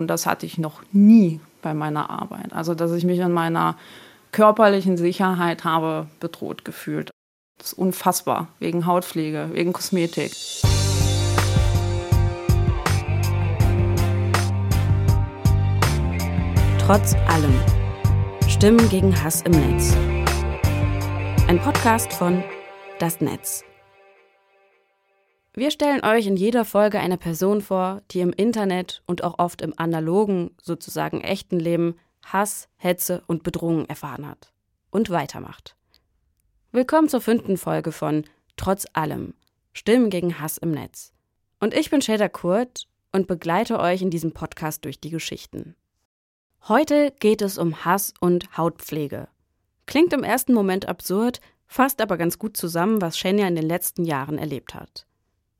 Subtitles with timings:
[0.00, 2.54] Und das hatte ich noch nie bei meiner Arbeit.
[2.54, 3.76] Also, dass ich mich in meiner
[4.32, 7.10] körperlichen Sicherheit habe bedroht gefühlt.
[7.58, 8.48] Das ist unfassbar.
[8.60, 10.32] Wegen Hautpflege, wegen Kosmetik.
[16.78, 17.54] Trotz allem.
[18.48, 19.94] Stimmen gegen Hass im Netz.
[21.46, 22.42] Ein Podcast von
[22.98, 23.64] Das Netz.
[25.52, 29.62] Wir stellen euch in jeder Folge eine Person vor, die im Internet und auch oft
[29.62, 34.52] im analogen, sozusagen echten Leben Hass, Hetze und Bedrohungen erfahren hat.
[34.92, 35.74] Und weitermacht.
[36.70, 38.26] Willkommen zur fünften Folge von
[38.56, 39.34] Trotz allem.
[39.72, 41.12] Stimmen gegen Hass im Netz.
[41.58, 45.74] Und ich bin Shader Kurt und begleite euch in diesem Podcast durch die Geschichten.
[46.68, 49.26] Heute geht es um Hass und Hautpflege.
[49.86, 54.04] Klingt im ersten Moment absurd, fasst aber ganz gut zusammen, was Shenya in den letzten
[54.04, 55.06] Jahren erlebt hat.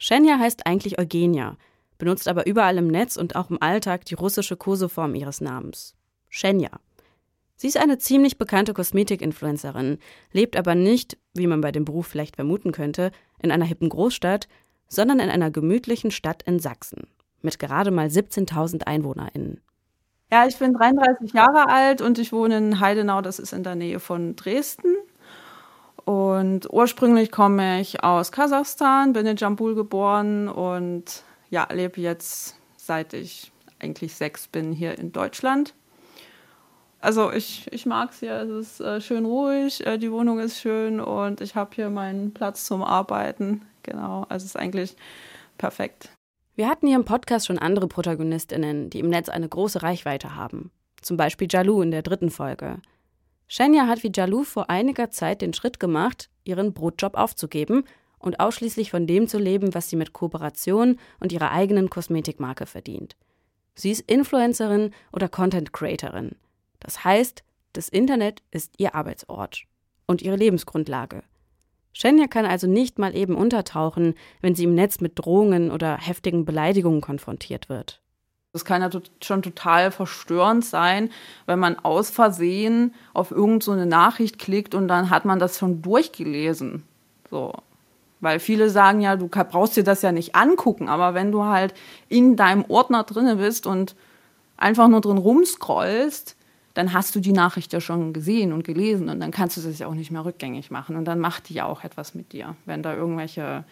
[0.00, 1.56] Shenya heißt eigentlich Eugenia,
[1.98, 5.94] benutzt aber überall im Netz und auch im Alltag die russische Koseform ihres Namens.
[6.28, 6.70] Shenya.
[7.54, 9.98] Sie ist eine ziemlich bekannte Kosmetik-Influencerin,
[10.32, 14.48] lebt aber nicht, wie man bei dem Beruf vielleicht vermuten könnte, in einer hippen Großstadt,
[14.88, 17.06] sondern in einer gemütlichen Stadt in Sachsen
[17.42, 19.60] mit gerade mal 17.000 EinwohnerInnen.
[20.32, 23.74] Ja, ich bin 33 Jahre alt und ich wohne in Heidenau, das ist in der
[23.74, 24.94] Nähe von Dresden.
[26.10, 33.14] Und ursprünglich komme ich aus Kasachstan, bin in Jambul geboren und ja, lebe jetzt seit
[33.14, 35.72] ich eigentlich sechs bin hier in Deutschland.
[36.98, 40.58] Also ich, ich mag es hier, es ist äh, schön ruhig, äh, die Wohnung ist
[40.58, 43.62] schön und ich habe hier meinen Platz zum Arbeiten.
[43.84, 44.96] Genau, also es ist eigentlich
[45.58, 46.08] perfekt.
[46.56, 50.72] Wir hatten hier im Podcast schon andere Protagonistinnen, die im Netz eine große Reichweite haben.
[51.02, 52.78] Zum Beispiel Jalou in der dritten Folge.
[53.52, 57.82] Shenya hat wie Jalou vor einiger Zeit den Schritt gemacht, ihren Brotjob aufzugeben
[58.20, 63.16] und ausschließlich von dem zu leben, was sie mit Kooperation und ihrer eigenen Kosmetikmarke verdient.
[63.74, 66.36] Sie ist Influencerin oder Content Creatorin.
[66.78, 67.42] Das heißt,
[67.72, 69.64] das Internet ist ihr Arbeitsort
[70.06, 71.24] und ihre Lebensgrundlage.
[71.92, 76.44] Shenya kann also nicht mal eben untertauchen, wenn sie im Netz mit Drohungen oder heftigen
[76.44, 78.00] Beleidigungen konfrontiert wird.
[78.52, 78.90] Das kann ja
[79.22, 81.10] schon total verstörend sein,
[81.46, 85.82] wenn man aus Versehen auf irgendeine so Nachricht klickt und dann hat man das schon
[85.82, 86.82] durchgelesen.
[87.30, 87.52] So.
[88.20, 91.74] Weil viele sagen ja, du brauchst dir das ja nicht angucken, aber wenn du halt
[92.08, 93.94] in deinem Ordner drinne bist und
[94.56, 96.36] einfach nur drin rumscrollst,
[96.74, 99.78] dann hast du die Nachricht ja schon gesehen und gelesen und dann kannst du das
[99.78, 102.56] ja auch nicht mehr rückgängig machen und dann macht die ja auch etwas mit dir,
[102.66, 103.64] wenn da irgendwelche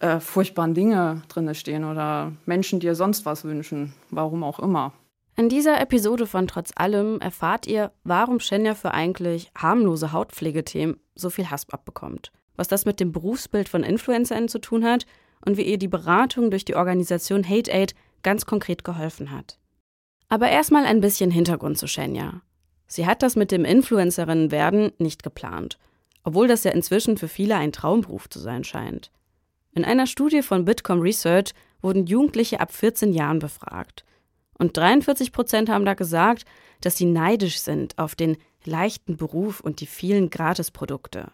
[0.00, 4.92] äh, furchtbaren Dinge drin stehen oder Menschen dir sonst was wünschen, warum auch immer.
[5.36, 11.30] In dieser Episode von Trotz allem erfahrt ihr, warum Shenya für eigentlich harmlose Hautpflegethemen so
[11.30, 15.06] viel Hass abbekommt, was das mit dem Berufsbild von InfluencerInnen zu tun hat
[15.44, 17.94] und wie ihr die Beratung durch die Organisation Hate Aid
[18.24, 19.58] ganz konkret geholfen hat.
[20.28, 22.42] Aber erstmal ein bisschen Hintergrund zu Shenya.
[22.88, 25.78] Sie hat das mit dem Influencerinnen werden nicht geplant,
[26.24, 29.12] obwohl das ja inzwischen für viele ein Traumberuf zu sein scheint.
[29.72, 34.04] In einer Studie von Bitkom Research wurden Jugendliche ab 14 Jahren befragt.
[34.58, 36.44] Und 43 Prozent haben da gesagt,
[36.80, 41.30] dass sie neidisch sind auf den leichten Beruf und die vielen Gratisprodukte.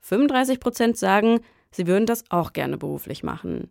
[0.00, 1.40] 35 Prozent sagen,
[1.70, 3.70] sie würden das auch gerne beruflich machen.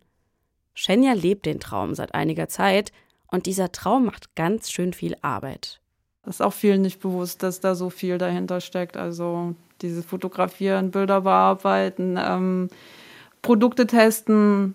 [0.74, 2.92] Shenya lebt den Traum seit einiger Zeit
[3.28, 5.80] und dieser Traum macht ganz schön viel Arbeit.
[6.22, 8.96] Das ist auch vielen nicht bewusst, dass da so viel dahinter steckt.
[8.96, 12.68] Also dieses Fotografieren, Bilder bearbeiten, ähm,
[13.48, 14.74] Produkte testen,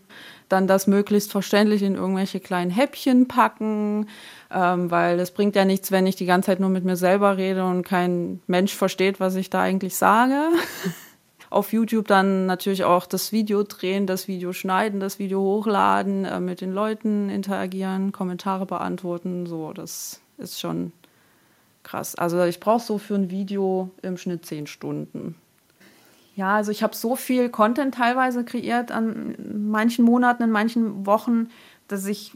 [0.50, 4.08] dann das möglichst verständlich in irgendwelche kleinen Häppchen packen,
[4.52, 7.38] ähm, weil es bringt ja nichts, wenn ich die ganze Zeit nur mit mir selber
[7.38, 10.48] rede und kein Mensch versteht, was ich da eigentlich sage.
[11.52, 16.40] Auf YouTube dann natürlich auch das Video drehen, das Video schneiden, das Video hochladen, äh,
[16.40, 20.94] mit den Leuten interagieren, Kommentare beantworten, so, das ist schon
[21.84, 22.16] krass.
[22.16, 25.36] Also ich brauche so für ein Video im Schnitt zehn Stunden.
[26.36, 31.50] Ja, also ich habe so viel Content teilweise kreiert an manchen Monaten, in manchen Wochen,
[31.88, 32.36] dass ich,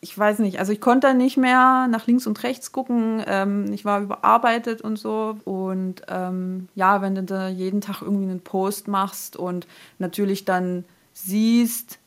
[0.00, 3.22] ich weiß nicht, also ich konnte nicht mehr nach links und rechts gucken.
[3.26, 5.36] Ähm, ich war überarbeitet und so.
[5.44, 9.68] Und ähm, ja, wenn du da jeden Tag irgendwie einen Post machst und
[9.98, 11.98] natürlich dann siehst,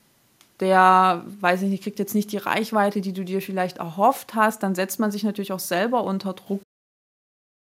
[0.59, 4.62] der, weiß ich nicht, kriegt jetzt nicht die Reichweite, die du dir vielleicht erhofft hast,
[4.62, 6.62] dann setzt man sich natürlich auch selber unter Druck.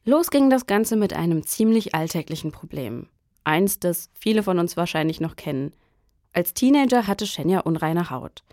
[0.06, 3.08] Los ging das Ganze mit einem ziemlich alltäglichen Problem.
[3.44, 5.74] Eins, das viele von uns wahrscheinlich noch kennen.
[6.32, 8.44] Als Teenager hatte Shenya unreine Haut.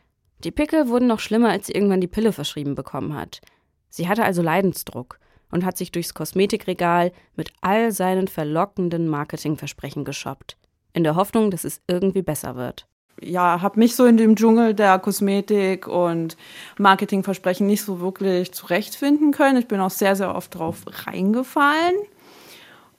[0.44, 3.40] Die Pickel wurden noch schlimmer, als sie irgendwann die Pille verschrieben bekommen hat.
[3.88, 5.18] Sie hatte also Leidensdruck
[5.50, 10.56] und hat sich durchs Kosmetikregal mit all seinen verlockenden Marketingversprechen geshoppt,
[10.92, 12.86] in der Hoffnung, dass es irgendwie besser wird.
[13.22, 16.36] ja, habe mich so in dem Dschungel der Kosmetik und
[16.78, 19.58] Marketingversprechen nicht so wirklich zurechtfinden können.
[19.58, 21.96] Ich bin auch sehr, sehr oft drauf reingefallen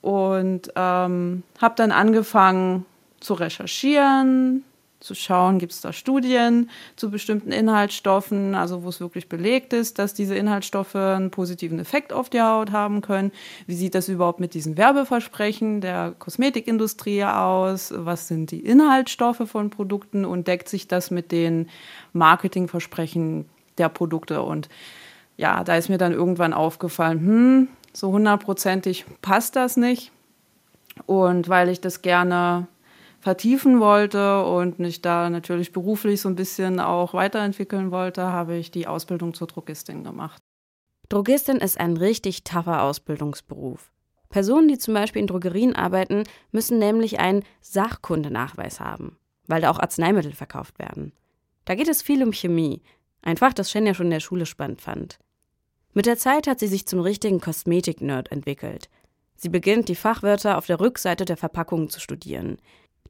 [0.02, 2.84] und ähm, habe dann angefangen
[3.20, 4.64] zu recherchieren,
[5.02, 9.98] zu schauen, gibt es da Studien zu bestimmten Inhaltsstoffen, also wo es wirklich belegt ist,
[9.98, 13.32] dass diese Inhaltsstoffe einen positiven Effekt auf die Haut haben können.
[13.66, 17.92] Wie sieht das überhaupt mit diesen Werbeversprechen der Kosmetikindustrie aus?
[17.96, 21.68] Was sind die Inhaltsstoffe von Produkten und deckt sich das mit den
[22.12, 24.42] Marketingversprechen der Produkte?
[24.42, 24.68] Und
[25.36, 30.12] ja, da ist mir dann irgendwann aufgefallen, hm, so hundertprozentig passt das nicht.
[31.06, 32.66] Und weil ich das gerne
[33.20, 38.70] vertiefen wollte und mich da natürlich beruflich so ein bisschen auch weiterentwickeln wollte, habe ich
[38.70, 40.42] die Ausbildung zur Drogistin gemacht.
[41.08, 43.92] Drogistin ist ein richtig tougher Ausbildungsberuf.
[44.28, 49.78] Personen, die zum Beispiel in Drogerien arbeiten, müssen nämlich einen Sachkundenachweis haben, weil da auch
[49.78, 51.12] Arzneimittel verkauft werden.
[51.64, 52.82] Da geht es viel um Chemie,
[53.20, 55.18] ein Fach, das Shen ja schon in der Schule spannend fand.
[55.94, 58.88] Mit der Zeit hat sie sich zum richtigen Kosmetik-Nerd entwickelt.
[59.36, 62.58] Sie beginnt, die Fachwörter auf der Rückseite der Verpackungen zu studieren.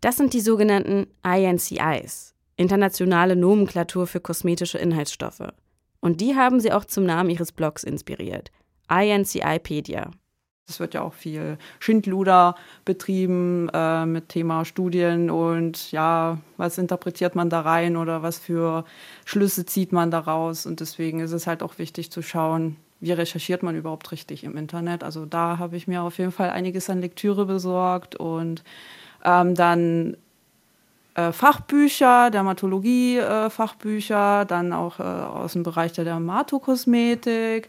[0.00, 5.52] Das sind die sogenannten INCIs, internationale Nomenklatur für kosmetische Inhaltsstoffe.
[6.00, 8.50] Und die haben sie auch zum Namen ihres Blogs inspiriert.
[8.90, 10.10] INCIpedia.
[10.72, 17.34] Es wird ja auch viel Schindluder betrieben äh, mit Thema Studien und ja, was interpretiert
[17.34, 18.84] man da rein oder was für
[19.26, 20.64] Schlüsse zieht man daraus.
[20.64, 24.56] Und deswegen ist es halt auch wichtig zu schauen, wie recherchiert man überhaupt richtig im
[24.56, 25.04] Internet.
[25.04, 28.64] Also da habe ich mir auf jeden Fall einiges an Lektüre besorgt und
[29.24, 30.16] ähm, dann
[31.14, 37.68] äh, Fachbücher, Dermatologie-Fachbücher, äh, dann auch äh, aus dem Bereich der Dermatokosmetik.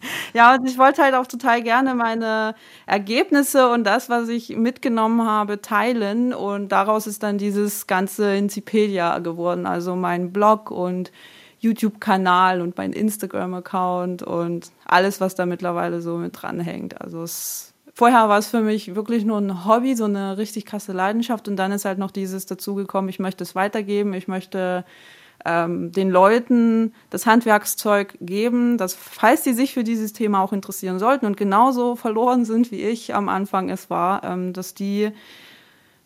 [0.34, 2.54] Ja, und ich wollte halt auch total gerne meine
[2.86, 6.32] Ergebnisse und das, was ich mitgenommen habe, teilen.
[6.32, 11.10] Und daraus ist dann dieses ganze Incipedia geworden, also mein Blog und
[11.58, 17.00] YouTube-Kanal und mein Instagram-Account und alles, was da mittlerweile so mit dranhängt.
[17.00, 20.92] Also es vorher war es für mich wirklich nur ein Hobby, so eine richtig krasse
[20.92, 21.48] Leidenschaft.
[21.48, 24.84] Und dann ist halt noch dieses dazugekommen, ich möchte es weitergeben, ich möchte
[25.44, 30.98] ähm, den Leuten das Handwerkszeug geben, dass falls sie sich für dieses Thema auch interessieren
[30.98, 35.10] sollten und genauso verloren sind, wie ich am Anfang es war, ähm, dass die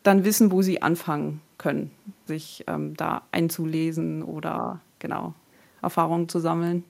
[0.03, 1.91] dann wissen, wo sie anfangen können,
[2.27, 5.35] sich ähm, da einzulesen oder genau
[5.83, 6.85] Erfahrungen zu sammeln.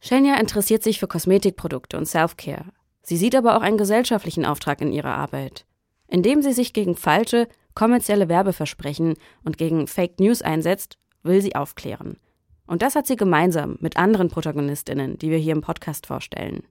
[0.00, 2.64] Shenya interessiert sich für Kosmetikprodukte und Self-Care.
[3.02, 5.64] Sie sieht aber auch einen gesellschaftlichen Auftrag in ihrer Arbeit.
[6.08, 9.14] Indem sie sich gegen falsche, kommerzielle Werbeversprechen
[9.44, 12.18] und gegen Fake News einsetzt, will sie aufklären.
[12.66, 16.62] Und das hat sie gemeinsam mit anderen Protagonistinnen, die wir hier im Podcast vorstellen.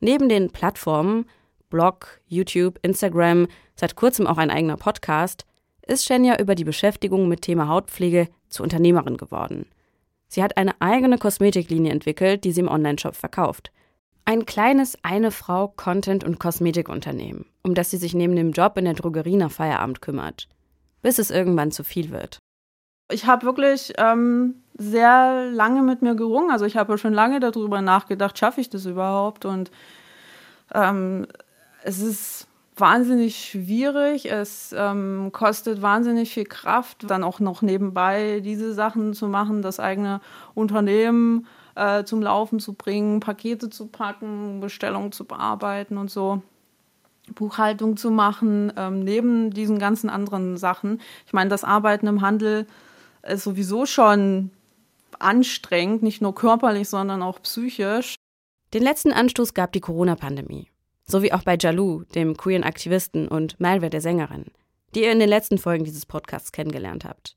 [0.00, 1.26] Neben den Plattformen
[1.74, 5.44] Blog, YouTube, Instagram, seit kurzem auch ein eigener Podcast,
[5.86, 9.66] ist Shenya über die Beschäftigung mit Thema Hautpflege zur Unternehmerin geworden.
[10.28, 13.72] Sie hat eine eigene Kosmetiklinie entwickelt, die sie im Onlineshop verkauft.
[14.24, 19.36] Ein kleines Eine-Frau-Content- und Kosmetikunternehmen, um das sie sich neben dem Job in der Drogerie
[19.36, 20.48] nach Feierabend kümmert,
[21.02, 22.38] bis es irgendwann zu viel wird.
[23.10, 26.50] Ich habe wirklich ähm, sehr lange mit mir gerungen.
[26.50, 29.44] Also ich habe schon lange darüber nachgedacht, schaffe ich das überhaupt?
[29.44, 29.70] Und
[30.72, 31.26] ähm,
[31.82, 34.30] es ist wahnsinnig schwierig.
[34.30, 39.80] Es ähm, kostet wahnsinnig viel Kraft, dann auch noch nebenbei diese Sachen zu machen, das
[39.80, 40.20] eigene
[40.54, 46.42] Unternehmen äh, zum Laufen zu bringen, Pakete zu packen, Bestellungen zu bearbeiten und so.
[47.34, 51.00] Buchhaltung zu machen, ähm, neben diesen ganzen anderen Sachen.
[51.26, 52.66] Ich meine, das Arbeiten im Handel
[53.26, 54.50] ist sowieso schon
[55.18, 58.16] anstrengend, nicht nur körperlich, sondern auch psychisch.
[58.72, 60.68] Den letzten Anstoß gab die Corona-Pandemie.
[61.06, 64.46] So wie auch bei Jalou, dem queeren Aktivisten und Malware der Sängerin,
[64.94, 67.36] die ihr in den letzten Folgen dieses Podcasts kennengelernt habt.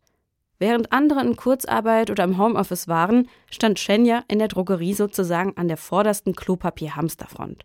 [0.60, 5.68] Während andere in Kurzarbeit oder im Homeoffice waren, stand Shenya in der Drogerie sozusagen an
[5.68, 7.64] der vordersten Klopapier-Hamsterfront.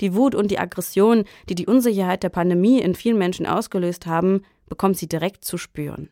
[0.00, 4.44] Die Wut und die Aggression, die die Unsicherheit der Pandemie in vielen Menschen ausgelöst haben,
[4.68, 6.10] bekommt sie direkt zu spüren.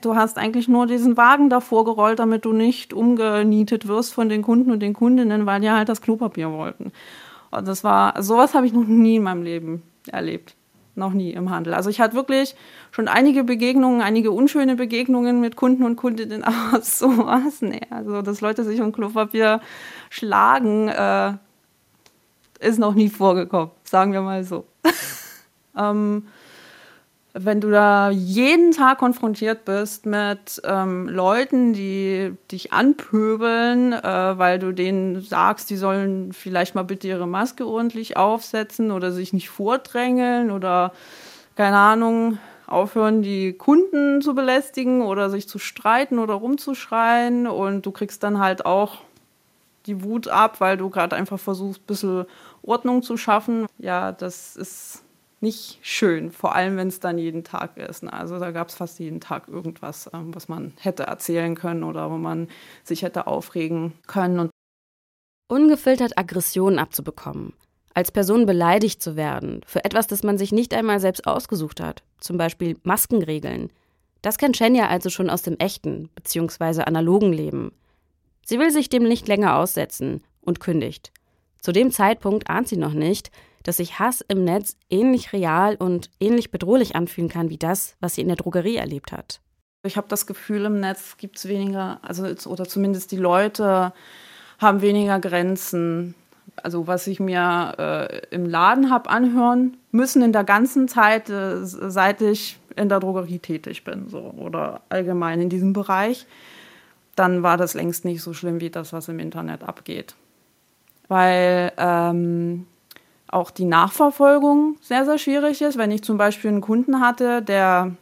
[0.00, 4.42] Du hast eigentlich nur diesen Wagen davor gerollt, damit du nicht umgenietet wirst von den
[4.42, 6.92] Kunden und den Kundinnen, weil die halt das Klopapier wollten.
[7.50, 10.54] Und das war, sowas habe ich noch nie in meinem Leben erlebt
[10.98, 11.72] noch nie im Handel.
[11.72, 12.54] Also ich hatte wirklich
[12.90, 17.80] schon einige Begegnungen, einige unschöne Begegnungen mit Kunden und Kundinnen, aber sowas, nee.
[17.88, 19.60] Also, dass Leute sich um Klopapier
[20.10, 21.34] schlagen, äh,
[22.60, 24.66] ist noch nie vorgekommen, sagen wir mal so.
[25.78, 26.26] ähm,
[27.34, 34.58] wenn du da jeden Tag konfrontiert bist mit ähm, Leuten, die dich anpöbeln, äh, weil
[34.58, 39.50] du denen sagst, die sollen vielleicht mal bitte ihre Maske ordentlich aufsetzen oder sich nicht
[39.50, 40.92] vordrängeln oder
[41.54, 47.46] keine Ahnung, aufhören, die Kunden zu belästigen oder sich zu streiten oder rumzuschreien.
[47.46, 48.98] Und du kriegst dann halt auch
[49.86, 52.26] die Wut ab, weil du gerade einfach versuchst, ein bisschen
[52.62, 53.66] Ordnung zu schaffen.
[53.78, 55.02] Ja, das ist
[55.40, 58.02] nicht schön, vor allem wenn es dann jeden Tag ist.
[58.02, 58.12] Ne?
[58.12, 62.10] Also da gab es fast jeden Tag irgendwas, ähm, was man hätte erzählen können oder
[62.10, 62.48] wo man
[62.84, 64.40] sich hätte aufregen können.
[64.40, 64.50] Und
[65.50, 67.54] Ungefiltert Aggressionen abzubekommen,
[67.94, 72.02] als Person beleidigt zu werden für etwas, das man sich nicht einmal selbst ausgesucht hat,
[72.20, 73.72] zum Beispiel Maskenregeln.
[74.20, 76.82] Das kennt Shenya also schon aus dem echten bzw.
[76.82, 77.72] analogen Leben.
[78.44, 81.12] Sie will sich dem nicht länger aussetzen und kündigt.
[81.62, 83.30] Zu dem Zeitpunkt ahnt sie noch nicht,
[83.68, 88.14] dass sich Hass im Netz ähnlich real und ähnlich bedrohlich anfühlen kann wie das, was
[88.14, 89.42] sie in der Drogerie erlebt hat.
[89.82, 93.92] Ich habe das Gefühl, im Netz gibt es weniger, also oder zumindest die Leute
[94.58, 96.14] haben weniger Grenzen.
[96.56, 101.58] Also was ich mir äh, im Laden habe anhören müssen in der ganzen Zeit, äh,
[101.62, 106.26] seit ich in der Drogerie tätig bin, so oder allgemein in diesem Bereich,
[107.16, 110.14] dann war das längst nicht so schlimm wie das, was im Internet abgeht.
[111.06, 112.66] Weil ähm,
[113.28, 115.78] auch die Nachverfolgung sehr, sehr schwierig ist.
[115.78, 117.92] Wenn ich zum Beispiel einen Kunden hatte, der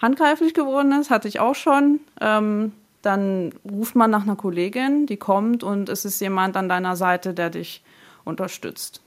[0.00, 2.00] handgreiflich geworden ist, hatte ich auch schon.
[2.20, 6.96] Ähm, dann ruft man nach einer Kollegin, die kommt und es ist jemand an deiner
[6.96, 7.82] Seite, der dich
[8.24, 9.00] unterstützt.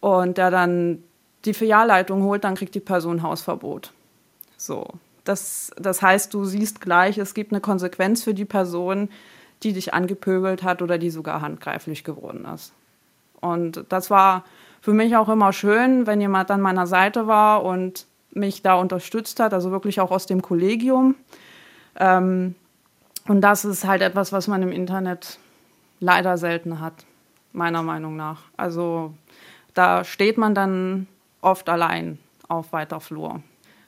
[0.00, 1.02] Und der dann
[1.44, 3.92] die Filialleitung holt, dann kriegt die Person Hausverbot.
[4.56, 4.88] So.
[5.24, 9.08] Das, das heißt, du siehst gleich, es gibt eine Konsequenz für die Person,
[9.62, 12.72] die dich angepöbelt hat oder die sogar handgreiflich geworden ist.
[13.44, 14.44] Und das war
[14.80, 19.38] für mich auch immer schön, wenn jemand an meiner Seite war und mich da unterstützt
[19.38, 21.14] hat, also wirklich auch aus dem Kollegium.
[21.96, 22.54] Ähm,
[23.28, 25.38] und das ist halt etwas, was man im Internet
[26.00, 27.04] leider selten hat,
[27.52, 28.42] meiner Meinung nach.
[28.56, 29.12] Also
[29.74, 31.06] da steht man dann
[31.42, 33.42] oft allein auf weiter Flur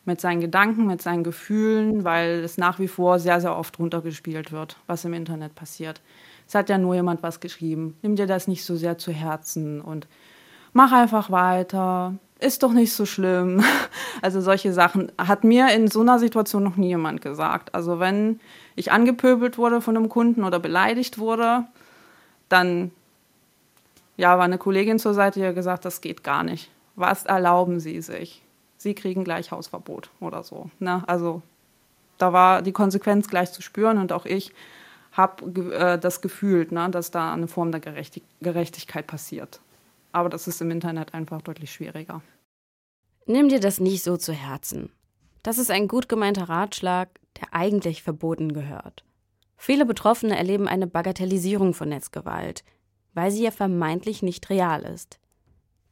[0.04, 4.52] mit seinen Gedanken, mit seinen Gefühlen, weil es nach wie vor sehr, sehr oft runtergespielt
[4.52, 6.00] wird, was im Internet passiert.
[6.47, 7.97] Es hat ja nur jemand was geschrieben.
[8.03, 10.07] Nimm dir das nicht so sehr zu Herzen und
[10.73, 12.15] mach einfach weiter.
[12.38, 13.65] Ist doch nicht so schlimm.
[14.23, 17.75] Also solche Sachen hat mir in so einer Situation noch nie jemand gesagt.
[17.75, 18.41] Also wenn
[18.75, 21.67] ich angepöbelt wurde von einem Kunden oder beleidigt wurde,
[22.49, 22.93] dann
[24.17, 26.71] ja, war eine Kollegin zur Seite, die hat gesagt, das geht gar nicht.
[26.95, 28.43] Was erlauben Sie sich?
[28.79, 30.71] Sie kriegen gleich Hausverbot oder so.
[30.79, 31.05] Ne?
[31.07, 31.43] Also
[32.17, 34.53] da war die Konsequenz gleich zu spüren und auch ich
[35.16, 39.61] habe äh, das gefühlt, ne, dass da eine Form der Gerechtig Gerechtigkeit passiert.
[40.12, 42.23] Aber das ist im Internet einfach deutlich schwieriger.
[43.26, 44.90] Nimm dir das nicht so zu Herzen.
[45.42, 47.08] Das ist ein gut gemeinter Ratschlag,
[47.40, 49.04] der eigentlich verboten gehört.
[49.56, 52.62] Viele Betroffene erleben eine Bagatellisierung von Netzgewalt,
[53.14, 55.18] weil sie ja vermeintlich nicht real ist.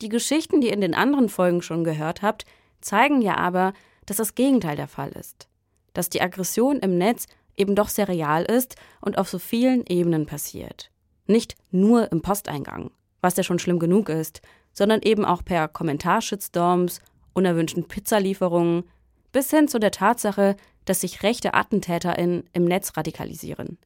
[0.03, 2.45] Die Geschichten, die ihr in den anderen Folgen schon gehört habt,
[2.81, 3.73] zeigen ja aber,
[4.07, 5.49] dass das Gegenteil der Fall ist.
[5.95, 7.27] Dass die Aggression im Netz
[7.57, 10.91] eben doch sehr real ist und auf so vielen Ebenen passiert.
[11.27, 14.43] Nicht nur im Posteingang, was ja schon schlimm genug ist,
[14.73, 17.01] sondern eben auch per Kommentarshitstorms,
[17.33, 18.85] unerwünschten Pizzalieferungen,
[19.33, 23.79] bis hin zu der Tatsache, dass sich rechte AttentäterInnen im Netz radikalisieren.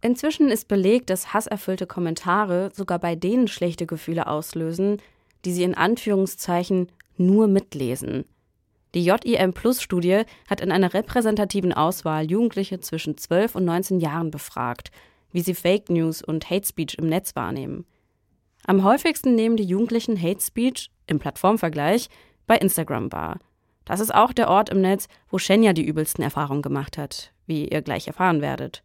[0.00, 4.96] Inzwischen ist belegt, dass hasserfüllte Kommentare sogar bei denen schlechte Gefühle auslösen,
[5.44, 8.24] die sie in Anführungszeichen nur mitlesen.
[8.94, 14.30] Die JIM Plus Studie hat in einer repräsentativen Auswahl Jugendliche zwischen 12 und 19 Jahren
[14.30, 14.90] befragt,
[15.32, 17.84] wie sie Fake News und Hate Speech im Netz wahrnehmen.
[18.66, 22.08] Am häufigsten nehmen die Jugendlichen Hate Speech im Plattformvergleich
[22.46, 23.38] bei Instagram wahr.
[23.84, 27.68] Das ist auch der Ort im Netz, wo Shenya die übelsten Erfahrungen gemacht hat, wie
[27.68, 28.82] ihr gleich erfahren werdet.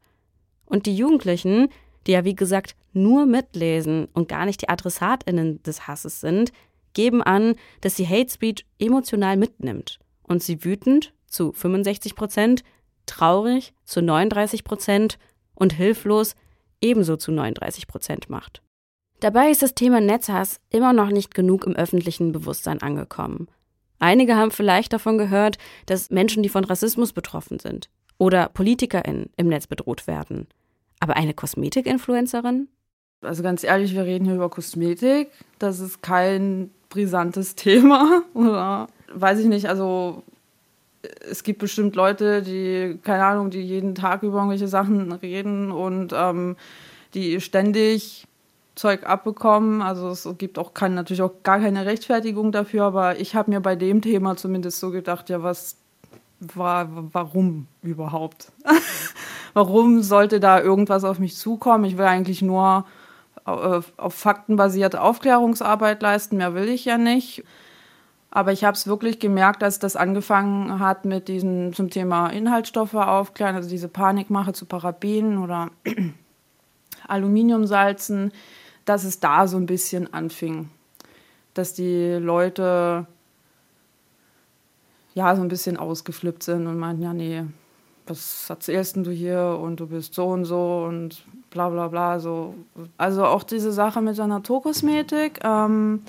[0.65, 1.69] Und die Jugendlichen,
[2.07, 6.51] die ja wie gesagt nur mitlesen und gar nicht die Adressatinnen des Hasses sind,
[6.95, 12.63] geben an, dass sie Hate Speech emotional mitnimmt und sie wütend zu 65 Prozent,
[13.05, 15.19] traurig zu 39 Prozent
[15.53, 16.35] und hilflos
[16.81, 18.63] ebenso zu 39 Prozent macht.
[19.19, 23.47] Dabei ist das Thema Netzhass immer noch nicht genug im öffentlichen Bewusstsein angekommen.
[23.99, 29.47] Einige haben vielleicht davon gehört, dass Menschen, die von Rassismus betroffen sind oder PolitikerInnen im
[29.47, 30.47] Netz bedroht werden.
[30.99, 32.67] Aber eine Kosmetik-Influencerin?
[33.21, 35.29] Also ganz ehrlich, wir reden hier über Kosmetik.
[35.59, 38.23] Das ist kein brisantes Thema.
[38.33, 40.23] Oder weiß ich nicht, also
[41.29, 46.13] es gibt bestimmt Leute, die, keine Ahnung, die jeden Tag über irgendwelche Sachen reden und
[46.15, 46.55] ähm,
[47.13, 48.25] die ständig
[48.73, 49.81] Zeug abbekommen.
[49.81, 53.59] Also es gibt auch kein, natürlich auch gar keine Rechtfertigung dafür, aber ich habe mir
[53.59, 55.77] bei dem Thema zumindest so gedacht, ja, was
[56.39, 58.51] war, warum überhaupt?
[59.53, 61.85] warum sollte da irgendwas auf mich zukommen?
[61.85, 62.85] Ich will eigentlich nur
[63.45, 67.43] auf, auf faktenbasierte Aufklärungsarbeit leisten, mehr will ich ja nicht.
[68.31, 72.95] Aber ich habe es wirklich gemerkt, dass das angefangen hat mit diesem zum Thema Inhaltsstoffe
[72.95, 75.71] aufklären, also diese Panikmache zu Parabenen oder
[77.07, 78.33] Aluminiumsalzen,
[78.83, 80.69] dass es da so ein bisschen anfing.
[81.53, 83.07] Dass die Leute
[85.13, 87.43] ja so ein bisschen ausgeflippt sind und meinten, ja, nee,
[88.05, 91.23] was erzählst du hier und du bist so und so und
[91.55, 92.19] bla bla bla.
[92.19, 92.53] So.
[92.97, 95.39] Also auch diese Sache mit der Naturkosmetik.
[95.43, 96.01] Ähm,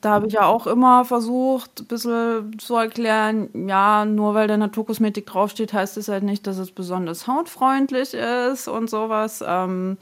[0.00, 4.56] da habe ich ja auch immer versucht, ein bisschen zu erklären, ja, nur weil da
[4.56, 9.44] Naturkosmetik draufsteht, heißt es halt nicht, dass es besonders hautfreundlich ist und sowas.
[9.46, 9.96] Ähm,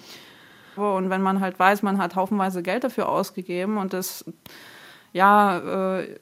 [0.77, 4.25] und wenn man halt weiß, man hat haufenweise Geld dafür ausgegeben und das,
[5.13, 6.19] ja, äh,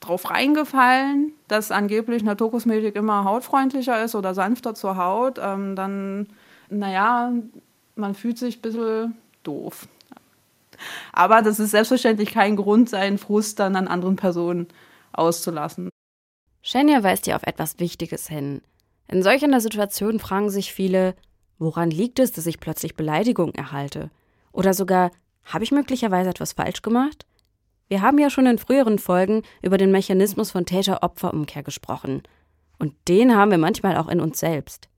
[0.00, 6.26] drauf reingefallen, dass angeblich Naturkosmetik immer hautfreundlicher ist oder sanfter zur Haut, ähm, dann,
[6.68, 7.32] naja,
[7.96, 9.88] man fühlt sich ein bisschen doof.
[11.12, 14.66] Aber das ist selbstverständlich kein Grund, seinen Frust dann an anderen Personen
[15.12, 15.90] auszulassen.
[16.62, 18.62] Shenya weist hier auf etwas Wichtiges hin.
[19.08, 21.14] In solch einer Situation fragen sich viele,
[21.58, 24.10] woran liegt es, dass ich plötzlich Beleidigungen erhalte?
[24.52, 25.10] Oder sogar,
[25.44, 27.26] habe ich möglicherweise etwas falsch gemacht?
[27.88, 32.22] Wir haben ja schon in früheren Folgen über den Mechanismus von Täter-Opfer-Umkehr gesprochen.
[32.78, 34.88] Und den haben wir manchmal auch in uns selbst.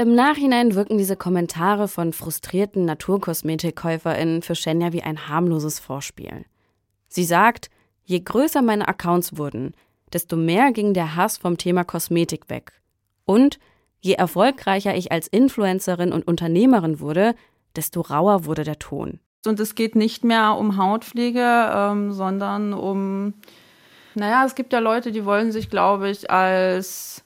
[0.00, 6.44] Im Nachhinein wirken diese Kommentare von frustrierten Naturkosmetikkäuferinnen für Shenya wie ein harmloses Vorspiel.
[7.08, 7.68] Sie sagt,
[8.04, 9.72] je größer meine Accounts wurden,
[10.12, 12.80] desto mehr ging der Hass vom Thema Kosmetik weg.
[13.24, 13.58] Und
[13.98, 17.34] je erfolgreicher ich als Influencerin und Unternehmerin wurde,
[17.74, 19.18] desto rauer wurde der Ton.
[19.44, 23.34] Und es geht nicht mehr um Hautpflege, ähm, sondern um,
[24.14, 27.24] naja, es gibt ja Leute, die wollen sich, glaube ich, als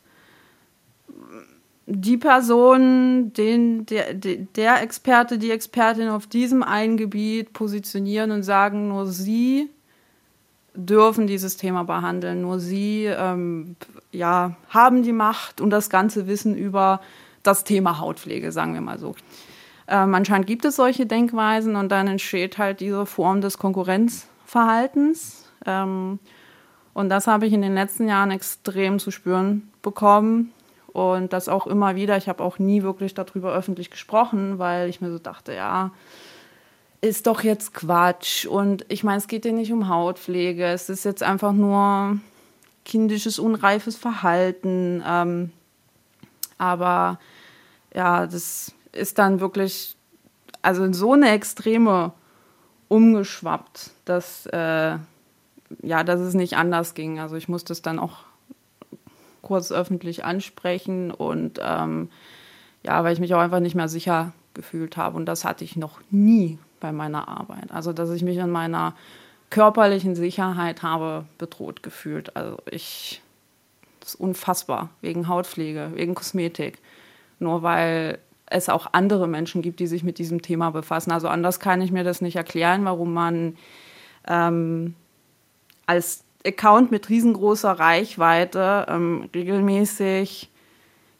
[2.01, 8.89] die Person, den, der, der Experte, die Expertin auf diesem einen Gebiet positionieren und sagen,
[8.89, 9.69] nur sie
[10.75, 13.77] dürfen dieses Thema behandeln, nur sie ähm,
[14.11, 17.01] ja, haben die Macht und das ganze Wissen über
[17.43, 19.15] das Thema Hautpflege, sagen wir mal so.
[19.89, 25.47] Ähm, anscheinend gibt es solche Denkweisen und dann entsteht halt diese Form des Konkurrenzverhaltens.
[25.66, 26.19] Ähm,
[26.95, 30.53] und das habe ich in den letzten Jahren extrem zu spüren bekommen.
[30.92, 32.16] Und das auch immer wieder.
[32.18, 35.90] Ich habe auch nie wirklich darüber öffentlich gesprochen, weil ich mir so dachte, ja,
[37.00, 38.46] ist doch jetzt Quatsch.
[38.46, 40.64] Und ich meine, es geht ja nicht um Hautpflege.
[40.66, 42.18] Es ist jetzt einfach nur
[42.85, 45.02] kindisches, unreifes Verhalten.
[45.07, 45.50] Ähm,
[46.59, 47.18] aber
[47.94, 49.96] ja, das ist dann wirklich,
[50.61, 52.12] also in so eine Extreme
[52.88, 54.98] umgeschwappt, dass, äh,
[55.83, 57.18] ja, dass es nicht anders ging.
[57.18, 58.24] Also ich musste es dann auch
[59.42, 62.09] kurz öffentlich ansprechen und ähm,
[62.85, 65.16] ja, weil ich mich auch einfach nicht mehr sicher gefühlt habe.
[65.16, 67.70] Und das hatte ich noch nie bei meiner Arbeit.
[67.70, 68.94] Also, dass ich mich in meiner
[69.50, 72.35] körperlichen Sicherheit habe bedroht gefühlt.
[72.35, 73.20] Also ich,
[74.00, 76.78] das ist unfassbar, wegen Hautpflege, wegen Kosmetik.
[77.38, 81.12] Nur weil es auch andere Menschen gibt, die sich mit diesem Thema befassen.
[81.12, 83.57] Also anders kann ich mir das nicht erklären, warum man
[84.26, 84.94] ähm,
[85.87, 90.50] als Account mit riesengroßer Reichweite ähm, regelmäßig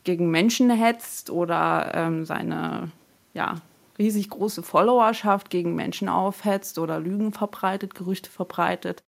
[0.05, 2.91] gegen Menschen hetzt oder ähm, seine
[3.35, 3.57] ja,
[3.99, 9.03] riesig große Followerschaft gegen Menschen aufhetzt oder Lügen verbreitet, Gerüchte verbreitet.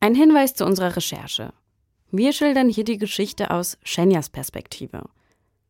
[0.00, 1.52] Ein Hinweis zu unserer Recherche.
[2.10, 5.02] Wir schildern hier die Geschichte aus Shenyas Perspektive.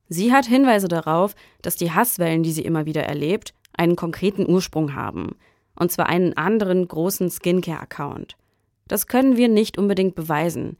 [0.08, 4.94] Sie hat Hinweise darauf, dass die Hasswellen, die sie immer wieder erlebt, einen konkreten Ursprung
[4.94, 5.37] haben.
[5.74, 8.37] Und zwar einen anderen großen Skincare-Account.
[8.88, 10.77] Das können wir nicht unbedingt beweisen.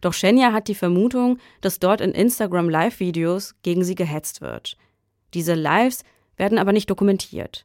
[0.00, 4.76] Doch Shenya hat die Vermutung, dass dort in Instagram Live-Videos gegen sie gehetzt wird.
[5.32, 6.04] Diese Lives
[6.36, 7.64] werden aber nicht dokumentiert.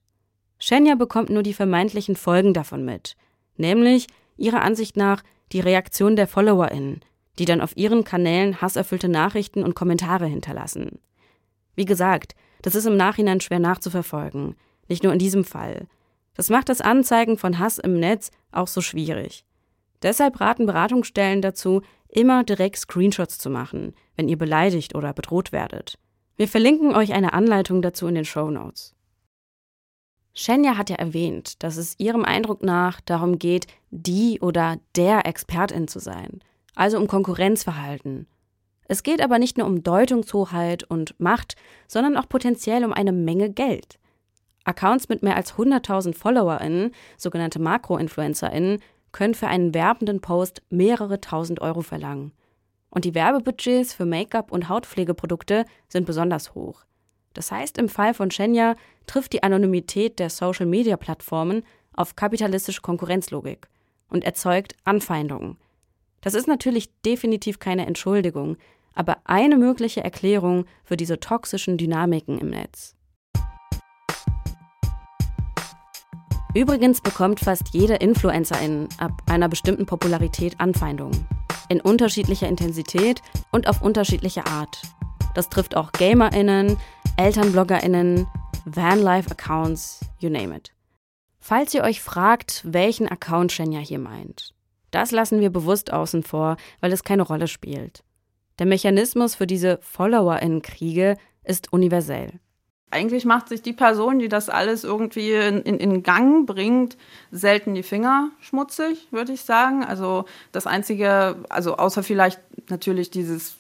[0.60, 3.15] Shenya bekommt nur die vermeintlichen Folgen davon mit,
[3.57, 4.07] nämlich
[4.38, 7.01] ihrer Ansicht nach die Reaktion der FollowerInnen,
[7.39, 10.99] die dann auf ihren Kanälen hasserfüllte Nachrichten und Kommentare hinterlassen.
[11.75, 14.55] Wie gesagt, das ist im Nachhinein schwer nachzuverfolgen,
[14.88, 15.88] nicht nur in diesem Fall.
[16.36, 19.43] Das macht das Anzeigen von Hass im Netz auch so schwierig.
[20.01, 25.97] Deshalb raten Beratungsstellen dazu, immer direkt Screenshots zu machen, wenn ihr beleidigt oder bedroht werdet.
[26.36, 28.93] Wir verlinken euch eine Anleitung dazu in den Show Notes.
[30.33, 35.88] Shenya hat ja erwähnt, dass es ihrem Eindruck nach darum geht, die oder der Expertin
[35.88, 36.41] zu sein,
[36.75, 38.27] also um Konkurrenzverhalten.
[38.88, 41.55] Es geht aber nicht nur um Deutungshoheit und Macht,
[41.88, 43.97] sondern auch potenziell um eine Menge Geld.
[44.63, 48.79] Accounts mit mehr als 100.000 FollowerInnen, sogenannte Makro-InfluencerInnen,
[49.11, 52.31] können für einen werbenden Post mehrere tausend Euro verlangen.
[52.89, 56.83] Und die Werbebudgets für Make-up und Hautpflegeprodukte sind besonders hoch.
[57.33, 63.67] Das heißt, im Fall von Shenya trifft die Anonymität der Social-Media-Plattformen auf kapitalistische Konkurrenzlogik.
[64.09, 65.57] und erzeugt Anfeindungen.
[66.21, 68.57] Das ist natürlich definitiv keine Entschuldigung,
[68.93, 72.95] aber eine mögliche Erklärung für diese toxischen Dynamiken im Netz.
[76.57, 81.27] Übrigens bekommt fast jede Influencerin ab einer bestimmten Popularität Anfeindungen.
[81.69, 84.81] In unterschiedlicher Intensität und auf unterschiedliche Art.
[85.35, 86.77] Das trifft auch GamerInnen,
[87.17, 88.25] ElternbloggerInnen,
[88.65, 90.73] Vanlife-Accounts, you name it.
[91.37, 94.55] Falls ihr euch fragt, welchen Account Shenya hier meint,
[94.89, 98.03] das lassen wir bewusst außen vor, weil es keine Rolle spielt.
[98.57, 102.39] Der Mechanismus für diese FollowerInnen-Kriege ist universell.
[102.89, 106.95] Eigentlich macht sich die Person, die das alles irgendwie in, in, in, Gang bringt,
[107.32, 109.84] selten die Finger schmutzig, würde ich sagen.
[109.84, 110.23] Also
[110.54, 113.58] das Einzige, also außer vielleicht natürlich dieses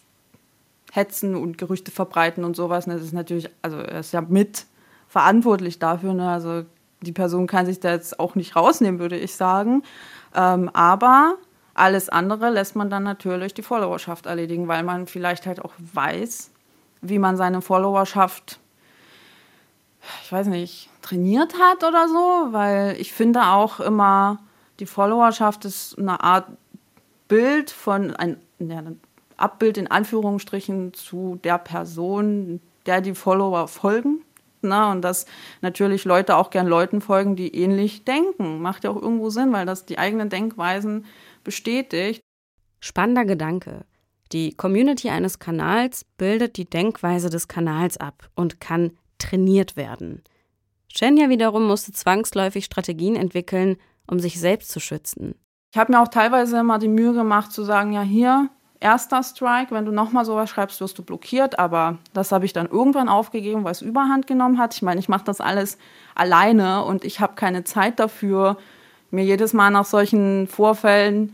[0.93, 4.65] Hetzen und Gerüchte verbreiten und sowas, ne, das ist natürlich, also er ist ja mit
[5.09, 6.13] verantwortlich dafür.
[6.13, 6.29] Ne?
[6.29, 6.63] Also
[7.01, 9.83] die Person kann sich da jetzt auch nicht rausnehmen, würde ich sagen.
[10.35, 11.35] Ähm, aber
[11.73, 16.51] alles andere lässt man dann natürlich die Followerschaft erledigen, weil man vielleicht halt auch weiß,
[17.01, 18.59] wie man seine Followerschaft
[20.23, 24.39] ich weiß nicht, trainiert hat oder so, weil ich finde auch immer,
[24.79, 26.47] die Followerschaft ist eine Art
[27.27, 28.99] Bild von, ein, ja, ein
[29.37, 34.23] Abbild in Anführungsstrichen zu der Person, der die Follower folgen.
[34.61, 35.27] Na, und dass
[35.61, 38.59] natürlich Leute auch gern Leuten folgen, die ähnlich denken.
[38.61, 41.05] Macht ja auch irgendwo Sinn, weil das die eigenen Denkweisen
[41.43, 42.21] bestätigt.
[42.79, 43.85] Spannender Gedanke.
[44.31, 50.23] Die Community eines Kanals bildet die Denkweise des Kanals ab und kann trainiert werden.
[50.87, 53.77] Shenya wiederum musste zwangsläufig Strategien entwickeln,
[54.07, 55.35] um sich selbst zu schützen.
[55.71, 58.49] Ich habe mir auch teilweise immer die Mühe gemacht zu sagen, ja hier,
[58.79, 61.59] erster Strike, wenn du nochmal sowas schreibst, wirst du blockiert.
[61.59, 64.73] Aber das habe ich dann irgendwann aufgegeben, weil es überhand genommen hat.
[64.75, 65.77] Ich meine, ich mache das alles
[66.15, 68.57] alleine und ich habe keine Zeit dafür,
[69.11, 71.33] mir jedes Mal nach solchen Vorfällen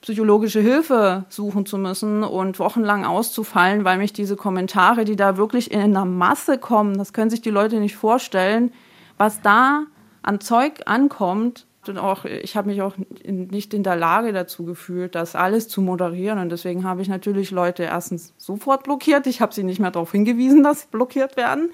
[0.00, 5.70] psychologische Hilfe suchen zu müssen und wochenlang auszufallen, weil mich diese Kommentare, die da wirklich
[5.70, 8.72] in einer Masse kommen, das können sich die Leute nicht vorstellen,
[9.18, 9.84] was da
[10.22, 11.66] an Zeug ankommt.
[11.86, 15.80] Und auch, ich habe mich auch nicht in der Lage dazu gefühlt, das alles zu
[15.80, 16.38] moderieren.
[16.38, 19.26] Und deswegen habe ich natürlich Leute erstens sofort blockiert.
[19.26, 21.70] Ich habe sie nicht mehr darauf hingewiesen, dass sie blockiert werden.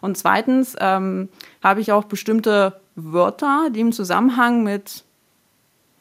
[0.00, 1.28] Und zweitens ähm,
[1.62, 5.04] habe ich auch bestimmte Wörter, die im Zusammenhang mit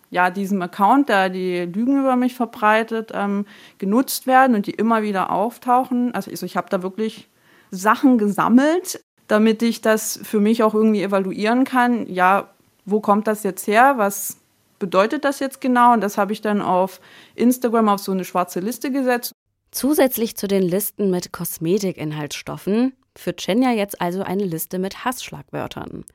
[0.09, 3.45] ja, diesem Account, der die Lügen über mich verbreitet, ähm,
[3.77, 6.13] genutzt werden und die immer wieder auftauchen.
[6.15, 7.27] Also ich, ich habe da wirklich
[7.71, 12.07] Sachen gesammelt, damit ich das für mich auch irgendwie evaluieren kann.
[12.07, 12.49] Ja,
[12.85, 13.93] wo kommt das jetzt her?
[13.97, 14.37] Was
[14.79, 15.93] bedeutet das jetzt genau?
[15.93, 16.99] Und das habe ich dann auf
[17.35, 19.33] Instagram auf so eine schwarze Liste gesetzt.
[19.71, 26.05] Zusätzlich zu den Listen mit Kosmetikinhaltsstoffen führt Chenya jetzt also eine Liste mit Hassschlagwörtern.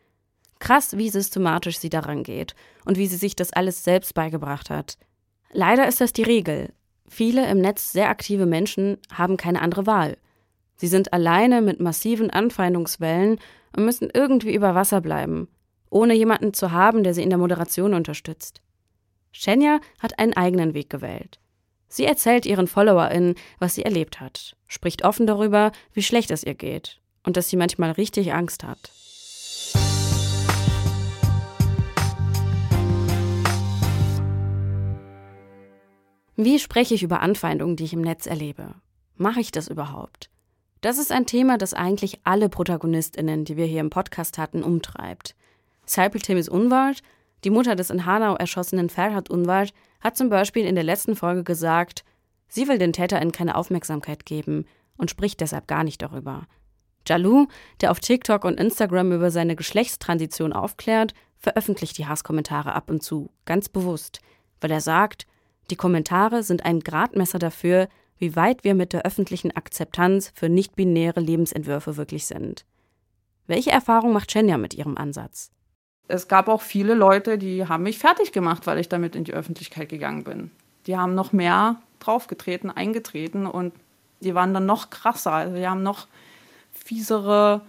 [0.64, 2.54] Krass, wie systematisch sie daran geht
[2.86, 4.96] und wie sie sich das alles selbst beigebracht hat.
[5.52, 6.72] Leider ist das die Regel.
[7.06, 10.16] Viele im Netz sehr aktive Menschen haben keine andere Wahl.
[10.76, 13.40] Sie sind alleine mit massiven Anfeindungswellen
[13.76, 15.48] und müssen irgendwie über Wasser bleiben,
[15.90, 18.62] ohne jemanden zu haben, der sie in der Moderation unterstützt.
[19.32, 21.40] Shenya hat einen eigenen Weg gewählt.
[21.88, 26.54] Sie erzählt ihren FollowerInnen, was sie erlebt hat, spricht offen darüber, wie schlecht es ihr
[26.54, 28.90] geht und dass sie manchmal richtig Angst hat.
[36.36, 38.74] Wie spreche ich über Anfeindungen, die ich im Netz erlebe?
[39.16, 40.30] Mache ich das überhaupt?
[40.80, 45.36] Das ist ein Thema, das eigentlich alle ProtagonistInnen, die wir hier im Podcast hatten, umtreibt.
[45.86, 47.02] Saipel Temis Unwald,
[47.44, 51.44] die Mutter des in Hanau erschossenen Ferhat Unwald, hat zum Beispiel in der letzten Folge
[51.44, 52.04] gesagt,
[52.48, 54.66] sie will den TäterInnen keine Aufmerksamkeit geben
[54.96, 56.48] und spricht deshalb gar nicht darüber.
[57.06, 57.46] Jalou,
[57.80, 63.30] der auf TikTok und Instagram über seine Geschlechtstransition aufklärt, veröffentlicht die Hasskommentare ab und zu,
[63.44, 64.20] ganz bewusst,
[64.60, 65.26] weil er sagt,
[65.70, 71.20] die Kommentare sind ein Gradmesser dafür, wie weit wir mit der öffentlichen Akzeptanz für nicht-binäre
[71.20, 72.64] Lebensentwürfe wirklich sind.
[73.46, 75.50] Welche Erfahrung macht Shenya mit ihrem Ansatz?
[76.06, 79.34] Es gab auch viele Leute, die haben mich fertig gemacht, weil ich damit in die
[79.34, 80.50] Öffentlichkeit gegangen bin.
[80.86, 83.72] Die haben noch mehr draufgetreten, eingetreten und
[84.20, 85.32] die waren dann noch krasser.
[85.32, 86.06] Also die haben noch
[86.72, 87.62] fiesere,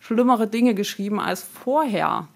[0.00, 2.28] schlimmere Dinge geschrieben als vorher.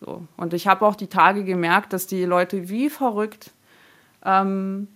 [0.00, 0.22] So.
[0.36, 3.52] Und ich habe auch die Tage gemerkt, dass die Leute wie verrückt
[4.26, 4.88] ähm,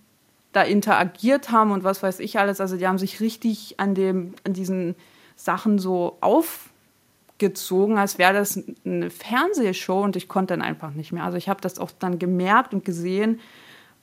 [0.51, 2.61] da interagiert haben und was weiß ich alles.
[2.61, 4.95] Also die haben sich richtig an, dem, an diesen
[5.35, 11.23] Sachen so aufgezogen, als wäre das eine Fernsehshow und ich konnte dann einfach nicht mehr.
[11.23, 13.39] Also ich habe das auch dann gemerkt und gesehen,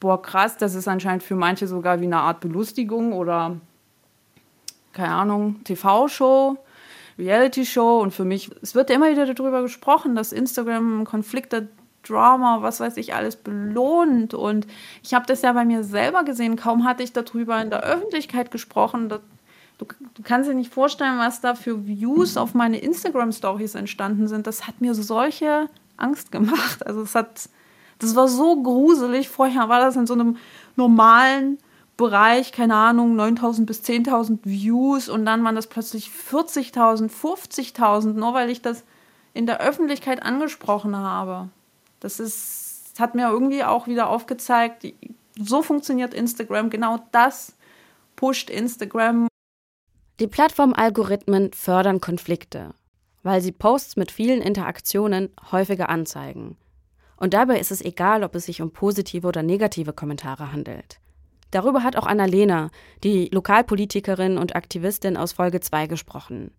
[0.01, 3.57] boah krass, das ist anscheinend für manche sogar wie eine Art Belustigung oder
[4.93, 6.57] keine Ahnung, TV-Show.
[7.19, 11.53] Reality-Show und für mich, es wird ja immer wieder darüber gesprochen, dass Instagram ein Konflikt
[12.03, 14.35] Drama, was weiß ich, alles belohnt.
[14.35, 14.67] Und
[15.03, 16.57] ich habe das ja bei mir selber gesehen.
[16.57, 19.09] Kaum hatte ich darüber in der Öffentlichkeit gesprochen.
[19.09, 19.19] du,
[19.79, 24.47] du kannst dir nicht vorstellen, was da für Views auf meine Instagram-Stories entstanden sind.
[24.47, 26.87] Das hat mir solche Angst gemacht.
[26.87, 27.49] Also es hat,
[27.99, 29.29] das war so gruselig.
[29.29, 30.37] Vorher war das in so einem
[30.77, 31.59] normalen
[31.99, 38.35] Bereich, keine Ahnung, 9000 bis 10.000 Views und dann waren das plötzlich 40.000, 50.000, nur
[38.35, 38.85] weil ich das
[39.35, 41.49] in der Öffentlichkeit angesprochen habe.
[42.01, 44.87] Das ist, hat mir irgendwie auch wieder aufgezeigt,
[45.37, 47.55] so funktioniert Instagram, genau das
[48.17, 49.29] pusht Instagram.
[50.19, 52.75] Die Plattformalgorithmen fördern Konflikte,
[53.23, 56.57] weil sie Posts mit vielen Interaktionen häufiger anzeigen.
[57.17, 60.99] Und dabei ist es egal, ob es sich um positive oder negative Kommentare handelt.
[61.51, 62.71] Darüber hat auch Annalena,
[63.05, 66.51] die Lokalpolitikerin und Aktivistin aus Folge 2, gesprochen.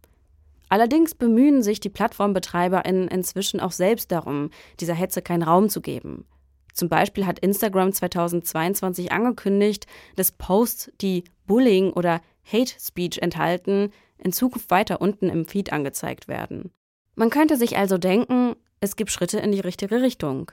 [0.70, 6.26] Allerdings bemühen sich die PlattformbetreiberInnen inzwischen auch selbst darum, dieser Hetze keinen Raum zu geben.
[6.74, 14.32] Zum Beispiel hat Instagram 2022 angekündigt, dass Posts, die Bullying oder Hate Speech enthalten, in
[14.32, 16.72] Zukunft weiter unten im Feed angezeigt werden.
[17.16, 20.52] Man könnte sich also denken, es gibt Schritte in die richtige Richtung.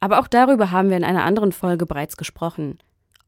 [0.00, 2.78] Aber auch darüber haben wir in einer anderen Folge bereits gesprochen.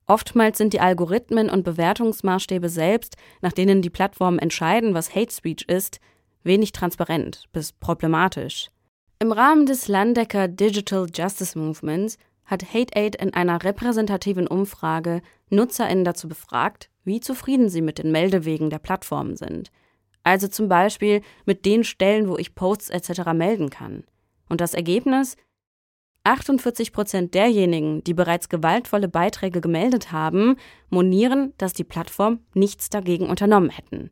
[0.06, 5.64] Oftmals sind die Algorithmen und Bewertungsmaßstäbe selbst, nach denen die Plattformen entscheiden, was Hate Speech
[5.68, 6.00] ist,
[6.44, 8.70] wenig transparent bis problematisch.
[9.18, 16.28] Im Rahmen des Landecker Digital Justice Movements hat HateAid in einer repräsentativen Umfrage NutzerInnen dazu
[16.28, 19.70] befragt, wie zufrieden sie mit den Meldewegen der Plattformen sind.
[20.22, 23.32] Also zum Beispiel mit den Stellen, wo ich Posts etc.
[23.34, 24.04] melden kann.
[24.48, 25.36] Und das Ergebnis?
[26.24, 30.56] 48 Prozent derjenigen, die bereits gewaltvolle Beiträge gemeldet haben,
[30.88, 34.10] monieren, dass die Plattform nichts dagegen unternommen hätten.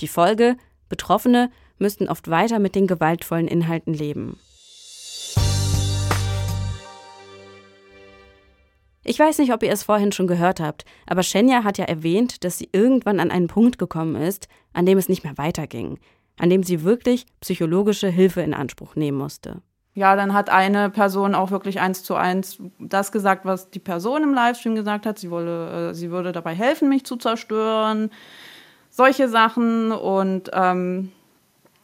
[0.00, 0.56] Die Folge:
[0.88, 4.38] Betroffene müssten oft weiter mit den gewaltvollen Inhalten leben.
[9.02, 12.44] Ich weiß nicht, ob ihr es vorhin schon gehört habt, aber Shenya hat ja erwähnt,
[12.44, 15.98] dass sie irgendwann an einen Punkt gekommen ist, an dem es nicht mehr weiterging,
[16.38, 19.62] an dem sie wirklich psychologische Hilfe in Anspruch nehmen musste
[19.94, 24.22] ja, dann hat eine Person auch wirklich eins zu eins das gesagt, was die Person
[24.22, 25.18] im Livestream gesagt hat.
[25.18, 28.10] Sie, wolle, äh, sie würde dabei helfen, mich zu zerstören.
[28.88, 29.92] Solche Sachen.
[29.92, 31.12] Und ähm,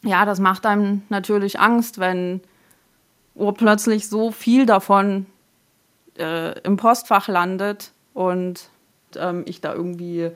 [0.03, 2.41] ja, das macht einem natürlich Angst, wenn
[3.57, 5.27] plötzlich so viel davon
[6.19, 8.71] äh, im Postfach landet und
[9.17, 10.31] ähm, ich da irgendwie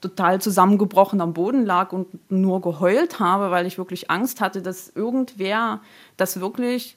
[0.00, 4.90] total zusammengebrochen am Boden lag und nur geheult habe, weil ich wirklich Angst hatte, dass
[4.90, 5.80] irgendwer
[6.16, 6.96] das wirklich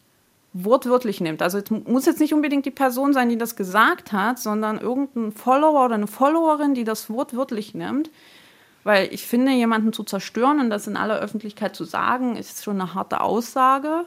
[0.53, 1.41] wortwörtlich nimmt.
[1.41, 5.31] Also es muss jetzt nicht unbedingt die Person sein, die das gesagt hat, sondern irgendein
[5.31, 8.09] Follower oder eine Followerin, die das wortwörtlich nimmt.
[8.85, 12.79] Weil ich finde, jemanden zu zerstören und das in aller Öffentlichkeit zu sagen, ist schon
[12.79, 14.05] eine harte Aussage.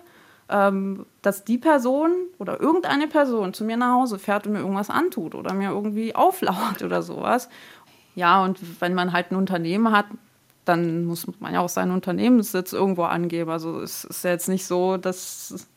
[0.48, 4.88] Ähm, dass die Person oder irgendeine Person zu mir nach Hause fährt und mir irgendwas
[4.88, 7.50] antut oder mir irgendwie auflauert oder sowas.
[8.14, 10.06] Ja, und wenn man halt ein Unternehmen hat,
[10.64, 13.50] dann muss man ja auch seinen Unternehmenssitz irgendwo angeben.
[13.50, 15.68] Also es ist ja jetzt nicht so, dass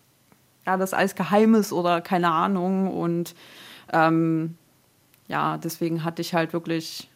[0.66, 2.96] ja, das alles geheim ist oder keine Ahnung.
[2.96, 3.34] Und
[3.92, 4.58] ähm,
[5.28, 7.11] ja, deswegen hatte ich halt wirklich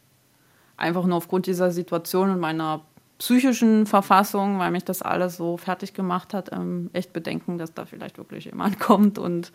[0.78, 2.82] einfach nur aufgrund dieser Situation und meiner
[3.18, 7.86] psychischen Verfassung, weil mich das alles so fertig gemacht hat, ähm, echt Bedenken, dass da
[7.86, 9.52] vielleicht wirklich jemand kommt und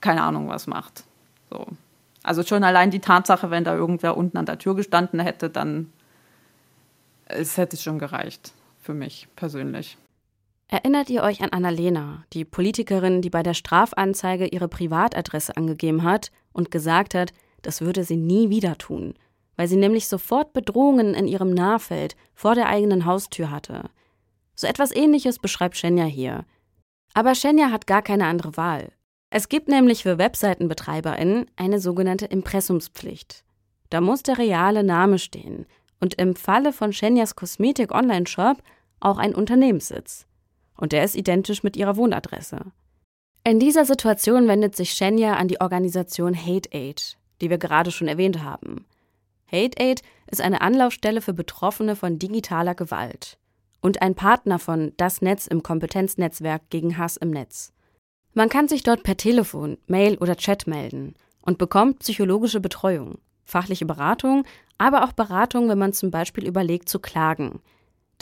[0.00, 1.04] keine Ahnung was macht.
[1.50, 1.66] So.
[2.22, 5.92] Also schon allein die Tatsache, wenn da irgendwer unten an der Tür gestanden hätte, dann
[7.26, 9.96] es hätte schon gereicht für mich persönlich.
[10.68, 16.30] Erinnert ihr euch an Annalena, die Politikerin, die bei der Strafanzeige ihre Privatadresse angegeben hat
[16.52, 19.14] und gesagt hat, das würde sie nie wieder tun,
[19.56, 23.90] weil sie nämlich sofort Bedrohungen in ihrem Nahfeld vor der eigenen Haustür hatte.
[24.54, 26.44] So etwas ähnliches beschreibt Shenya hier.
[27.14, 28.92] Aber Shenya hat gar keine andere Wahl.
[29.30, 33.44] Es gibt nämlich für WebseitenbetreiberInnen eine sogenannte Impressumspflicht.
[33.90, 35.66] Da muss der reale Name stehen
[36.00, 38.62] und im Falle von Shenyas Kosmetik Online-Shop
[39.00, 40.26] auch ein Unternehmenssitz
[40.76, 42.72] und der ist identisch mit ihrer Wohnadresse.
[43.44, 48.42] In dieser Situation wendet sich Shenya an die Organisation HateAid, die wir gerade schon erwähnt
[48.42, 48.84] haben.
[49.52, 53.38] HateAid ist eine Anlaufstelle für Betroffene von digitaler Gewalt
[53.80, 57.72] und ein Partner von Das Netz im Kompetenznetzwerk gegen Hass im Netz.
[58.34, 63.84] Man kann sich dort per Telefon, Mail oder Chat melden und bekommt psychologische Betreuung, fachliche
[63.84, 64.44] Beratung,
[64.78, 67.60] aber auch Beratung, wenn man zum Beispiel überlegt zu klagen,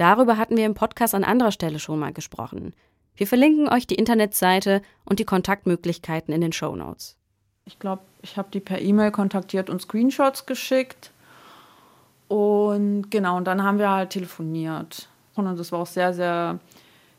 [0.01, 2.73] Darüber hatten wir im Podcast an anderer Stelle schon mal gesprochen.
[3.17, 7.19] Wir verlinken euch die Internetseite und die Kontaktmöglichkeiten in den Show Notes.
[7.67, 11.11] Ich glaube, ich habe die per E-Mail kontaktiert und Screenshots geschickt.
[12.31, 15.09] Und genau, und dann haben wir halt telefoniert.
[15.35, 16.61] Und das war auch sehr, sehr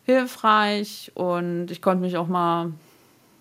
[0.06, 1.12] hilfreich.
[1.16, 2.72] Und ich konnte mich auch mal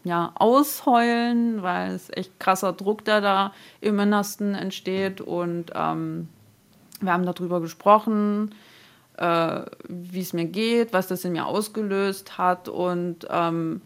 [0.02, 5.20] ja, ausheulen, weil es echt krasser Druck, der da im Innersten entsteht.
[5.20, 6.28] Und ähm,
[7.00, 8.52] wir haben darüber gesprochen,
[9.18, 12.68] äh, wie es mir geht, was das in mir ausgelöst hat.
[12.68, 13.80] Und ähm,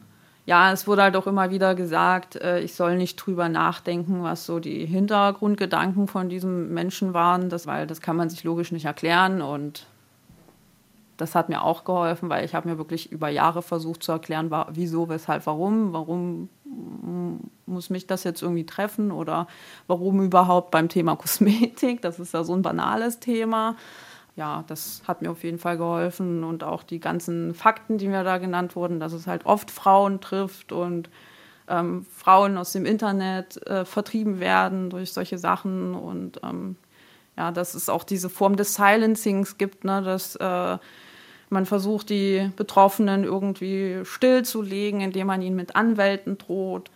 [0.46, 4.44] ja, es wurde halt auch immer wieder gesagt, äh, ich soll nicht drüber nachdenken, was
[4.44, 8.85] so die Hintergrundgedanken von diesem Menschen waren, das, weil das kann man sich logisch nicht
[8.85, 9.40] erklären.
[9.40, 9.87] Und
[11.16, 14.50] das hat mir auch geholfen, weil ich habe mir wirklich über Jahre versucht zu erklären,
[14.70, 16.50] wieso, weshalb, warum, warum
[17.66, 19.46] muss mich das jetzt irgendwie treffen oder
[19.87, 22.02] warum überhaupt beim Thema Kosmetik.
[22.02, 23.76] Das ist ja so ein banales Thema.
[24.37, 28.25] Ja, das hat mir auf jeden Fall geholfen und auch die ganzen Fakten, die mir
[28.25, 31.09] da genannt wurden, dass es halt oft Frauen trifft und
[31.68, 36.77] ähm, Frauen aus dem Internet äh, vertrieben werden durch solche Sachen und ähm,
[37.37, 40.79] ja, dass es auch diese Form des Silencings gibt, ne, dass äh,
[41.51, 46.90] man versucht, die Betroffenen irgendwie stillzulegen, indem man ihnen mit Anwälten droht.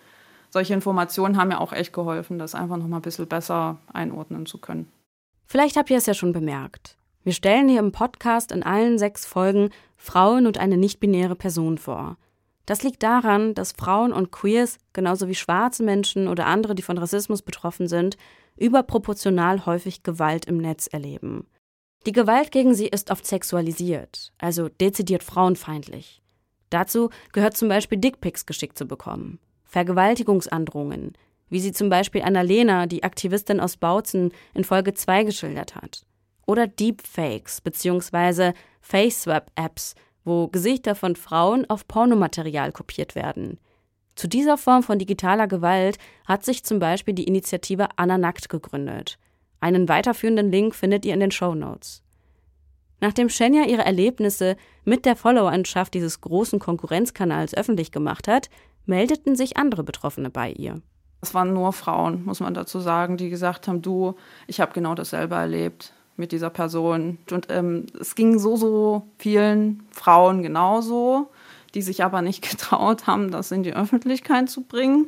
[0.51, 4.47] Solche Informationen haben mir auch echt geholfen, das einfach noch mal ein bisschen besser einordnen
[4.47, 4.91] zu können.
[5.47, 6.98] Vielleicht habt ihr es ja schon bemerkt.
[7.29, 12.17] Wir stellen hier im Podcast in allen sechs Folgen Frauen und eine nicht-binäre Person vor.
[12.65, 16.97] Das liegt daran, dass Frauen und Queers, genauso wie schwarze Menschen oder andere, die von
[16.97, 18.17] Rassismus betroffen sind,
[18.57, 21.47] überproportional häufig Gewalt im Netz erleben.
[22.07, 26.23] Die Gewalt gegen sie ist oft sexualisiert, also dezidiert frauenfeindlich.
[26.71, 31.13] Dazu gehört zum Beispiel Dickpics geschickt zu bekommen, Vergewaltigungsandrohungen,
[31.51, 36.08] wie sie zum Beispiel Annalena, die Aktivistin aus Bautzen, in Folge 2 geschildert hat.
[36.49, 38.55] Oder Deepfakes bzw.
[38.81, 43.61] Face-Swap-Apps, wo Gesichter von Frauen auf Pornomaterial kopiert werden.
[44.17, 49.19] Zu dieser Form von digitaler Gewalt hat sich zum Beispiel die Initiative Anna Nackt gegründet.
[49.61, 52.03] Einen weiterführenden Link findet ihr in den Show Notes.
[53.01, 58.49] Nachdem Shenya ihre Erlebnisse mit der Followerschaft dieses großen Konkurrenzkanals öffentlich gemacht hat,
[58.87, 60.81] meldeten sich andere Betroffene bei ihr.
[61.21, 64.15] Es waren nur Frauen, muss man dazu sagen, die gesagt haben, du,
[64.47, 67.19] ich habe genau dasselbe erlebt mit dieser Person.
[67.31, 71.31] Und ähm, es ging so, so vielen Frauen genauso,
[71.75, 75.07] die sich aber nicht getraut haben, das in die Öffentlichkeit zu bringen.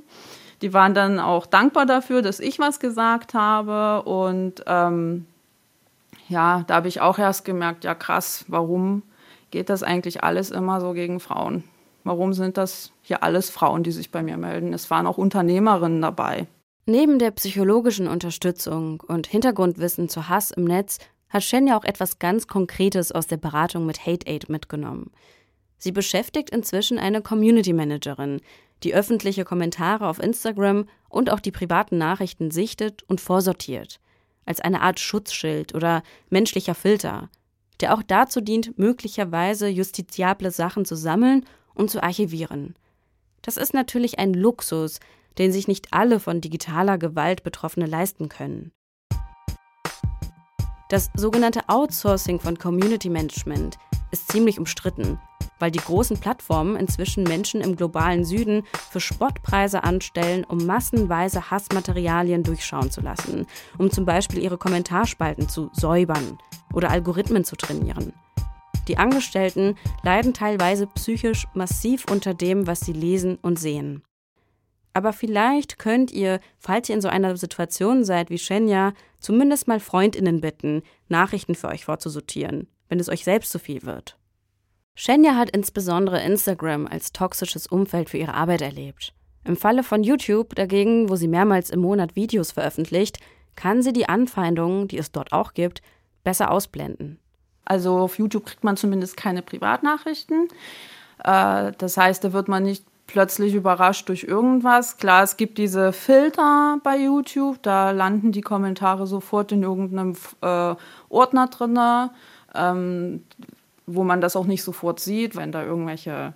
[0.63, 4.03] Die waren dann auch dankbar dafür, dass ich was gesagt habe.
[4.09, 5.27] Und ähm,
[6.29, 9.03] ja, da habe ich auch erst gemerkt, ja krass, warum
[9.51, 11.65] geht das eigentlich alles immer so gegen Frauen?
[12.05, 14.73] Warum sind das hier alles Frauen, die sich bei mir melden?
[14.73, 16.47] Es waren auch Unternehmerinnen dabei.
[16.87, 22.47] Neben der psychologischen Unterstützung und Hintergrundwissen zu Hass im Netz hat Shenya auch etwas ganz
[22.47, 25.11] Konkretes aus der Beratung mit Hate Aid mitgenommen.
[25.79, 28.41] Sie beschäftigt inzwischen eine Community Managerin,
[28.83, 34.01] die öffentliche Kommentare auf Instagram und auch die privaten Nachrichten sichtet und vorsortiert,
[34.47, 37.29] als eine Art Schutzschild oder menschlicher Filter,
[37.81, 42.75] der auch dazu dient, möglicherweise justiziable Sachen zu sammeln und zu archivieren.
[43.43, 45.01] Das ist natürlich ein Luxus,
[45.41, 48.71] den sich nicht alle von digitaler Gewalt Betroffene leisten können.
[50.89, 53.77] Das sogenannte Outsourcing von Community Management
[54.13, 55.19] ist ziemlich umstritten
[55.61, 62.43] weil die großen Plattformen inzwischen Menschen im globalen Süden für Spottpreise anstellen, um massenweise Hassmaterialien
[62.43, 63.47] durchschauen zu lassen,
[63.79, 66.39] um zum Beispiel ihre Kommentarspalten zu säubern
[66.73, 68.13] oder Algorithmen zu trainieren.
[68.89, 74.03] Die Angestellten leiden teilweise psychisch massiv unter dem, was sie lesen und sehen.
[74.93, 79.81] Aber vielleicht könnt ihr, falls ihr in so einer Situation seid wie Shenya, zumindest mal
[79.81, 84.17] Freundinnen bitten, Nachrichten für euch vorzusortieren, wenn es euch selbst zu viel wird.
[84.95, 89.15] Shenya hat insbesondere Instagram als toxisches Umfeld für ihre Arbeit erlebt.
[89.45, 93.19] Im Falle von YouTube dagegen, wo sie mehrmals im Monat Videos veröffentlicht,
[93.57, 95.83] kann sie die Anfeindungen, die es dort auch gibt,
[96.25, 97.19] besser ausblenden.
[97.65, 100.49] Also auf YouTube kriegt man zumindest keine Privatnachrichten.
[101.25, 104.97] Äh, das heißt, da wird man nicht plötzlich überrascht durch irgendwas.
[104.97, 110.75] Klar, es gibt diese Filter bei YouTube, da landen die Kommentare sofort in irgendeinem äh,
[111.09, 111.79] Ordner drin.
[112.55, 113.23] Ähm,
[113.95, 116.35] wo man das auch nicht sofort sieht, wenn da irgendwelche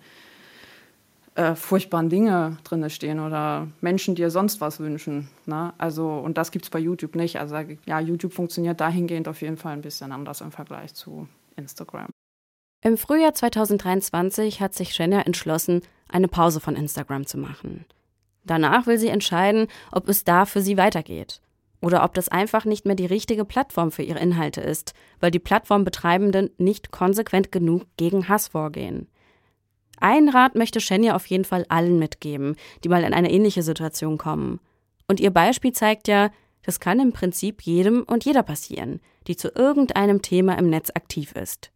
[1.34, 5.28] äh, furchtbaren Dinge drin stehen oder Menschen dir sonst was wünschen.
[5.46, 5.72] Ne?
[5.78, 7.38] Also, und das gibt es bei YouTube nicht.
[7.38, 7.56] Also
[7.86, 12.08] ja, YouTube funktioniert dahingehend auf jeden Fall ein bisschen anders im Vergleich zu Instagram.
[12.82, 15.80] Im Frühjahr 2023 hat sich Shenya entschlossen,
[16.14, 17.84] eine Pause von Instagram zu machen.
[18.44, 21.40] Danach will sie entscheiden, ob es da für sie weitergeht
[21.80, 25.38] oder ob das einfach nicht mehr die richtige Plattform für ihre Inhalte ist, weil die
[25.38, 29.08] Plattformbetreibenden nicht konsequent genug gegen Hass vorgehen.
[30.00, 34.18] Ein Rat möchte Shenya auf jeden Fall allen mitgeben, die mal in eine ähnliche Situation
[34.18, 34.60] kommen.
[35.08, 36.30] Und ihr Beispiel zeigt ja,
[36.62, 41.32] das kann im Prinzip jedem und jeder passieren, die zu irgendeinem Thema im Netz aktiv
[41.32, 41.70] ist.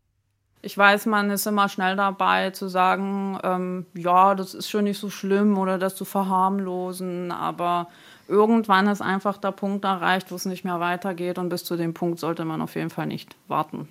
[0.61, 4.99] Ich weiß, man ist immer schnell dabei zu sagen, ähm, ja, das ist schon nicht
[4.99, 7.89] so schlimm oder das zu verharmlosen, aber
[8.27, 11.95] irgendwann ist einfach der Punkt erreicht, wo es nicht mehr weitergeht und bis zu dem
[11.95, 13.89] Punkt sollte man auf jeden Fall nicht warten.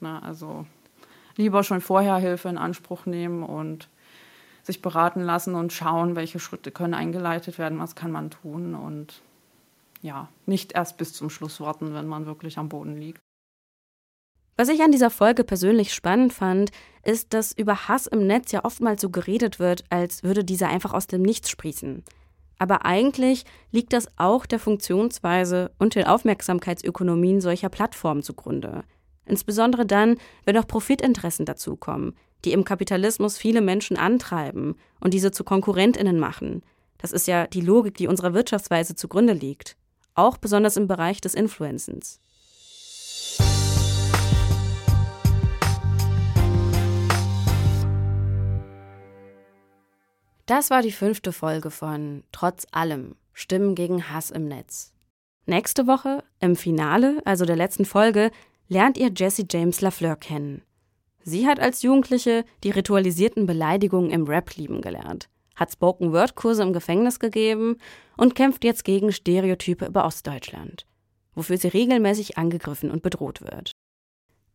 [0.00, 0.66] Na, also
[1.36, 3.88] lieber schon vorher Hilfe in Anspruch nehmen und
[4.62, 9.20] sich beraten lassen und schauen, welche Schritte können eingeleitet werden, was kann man tun und
[10.00, 13.20] ja, nicht erst bis zum Schluss warten, wenn man wirklich am Boden liegt.
[14.56, 16.70] Was ich an dieser Folge persönlich spannend fand,
[17.02, 20.94] ist, dass über Hass im Netz ja oftmals so geredet wird, als würde dieser einfach
[20.94, 22.04] aus dem Nichts sprießen.
[22.58, 28.84] Aber eigentlich liegt das auch der Funktionsweise und den Aufmerksamkeitsökonomien solcher Plattformen zugrunde.
[29.26, 35.44] Insbesondere dann, wenn auch Profitinteressen dazukommen, die im Kapitalismus viele Menschen antreiben und diese zu
[35.44, 36.62] Konkurrentinnen machen.
[36.98, 39.76] Das ist ja die Logik, die unserer Wirtschaftsweise zugrunde liegt.
[40.14, 42.20] Auch besonders im Bereich des Influencens.
[50.46, 54.92] Das war die fünfte Folge von Trotz allem Stimmen gegen Hass im Netz.
[55.46, 58.30] Nächste Woche, im Finale, also der letzten Folge,
[58.68, 60.62] lernt ihr Jessie James LaFleur kennen.
[61.22, 67.18] Sie hat als Jugendliche die ritualisierten Beleidigungen im Rap lieben gelernt, hat Spoken-Word-Kurse im Gefängnis
[67.18, 67.78] gegeben
[68.18, 70.86] und kämpft jetzt gegen Stereotype über Ostdeutschland,
[71.34, 73.72] wofür sie regelmäßig angegriffen und bedroht wird.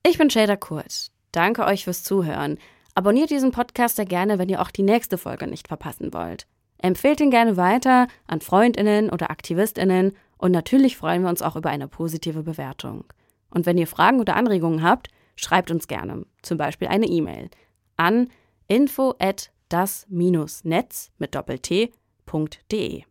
[0.06, 1.08] Ich bin Shader Kurt.
[1.32, 2.60] Danke euch fürs Zuhören.
[3.00, 6.46] Abonniert diesen Podcast sehr gerne, wenn ihr auch die nächste Folge nicht verpassen wollt.
[6.80, 11.70] Empfehlt ihn gerne weiter an Freundinnen oder Aktivistinnen und natürlich freuen wir uns auch über
[11.70, 13.06] eine positive Bewertung.
[13.52, 17.50] Und wenn ihr Fragen oder Anregungen habt, schreibt uns gerne, zum Beispiel eine E-Mail
[17.96, 18.28] an
[18.68, 23.04] info at das-netz mit doppelt-t.de.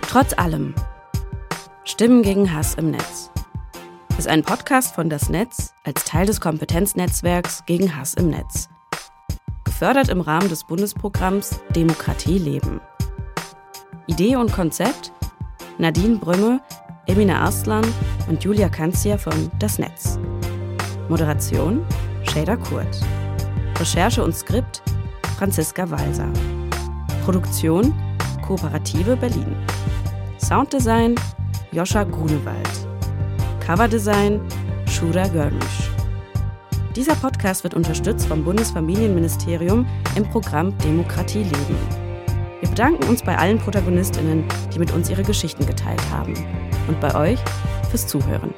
[0.00, 0.74] Trotz allem
[2.00, 3.30] Stimmen gegen Hass im Netz
[4.16, 8.70] ist ein Podcast von Das Netz als Teil des Kompetenznetzwerks gegen Hass im Netz.
[9.64, 12.80] Gefördert im Rahmen des Bundesprogramms Demokratie leben.
[14.06, 15.12] Idee und Konzept
[15.76, 16.62] Nadine Brümme,
[17.04, 17.84] Emina Arslan
[18.30, 20.18] und Julia Kanzia von Das Netz.
[21.10, 21.84] Moderation
[22.32, 22.98] Shader Kurt.
[23.78, 24.80] Recherche und Skript
[25.36, 26.32] Franziska Walser.
[27.26, 27.92] Produktion
[28.40, 29.54] Kooperative Berlin.
[30.38, 31.16] Sounddesign
[31.72, 32.68] Joscha Grunewald.
[33.64, 34.40] Coverdesign
[34.88, 35.90] Shuda Görmisch.
[36.96, 41.78] Dieser Podcast wird unterstützt vom Bundesfamilienministerium im Programm Demokratie leben.
[42.58, 44.44] Wir bedanken uns bei allen Protagonistinnen,
[44.74, 46.34] die mit uns ihre Geschichten geteilt haben.
[46.88, 47.38] Und bei euch
[47.88, 48.52] fürs Zuhören.